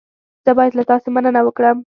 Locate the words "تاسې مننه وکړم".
0.89-1.77